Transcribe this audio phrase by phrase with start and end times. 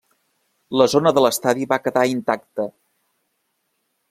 [0.81, 2.67] La zona de l'estadi va quedar intacta.